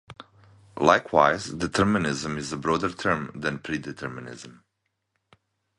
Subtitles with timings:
[0.79, 4.61] Likewise, determinism is a broader term than predeterminism.